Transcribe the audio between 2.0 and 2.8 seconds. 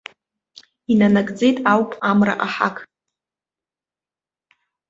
амра аҳақ.